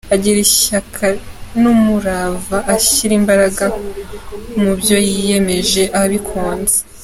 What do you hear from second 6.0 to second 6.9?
abikunze.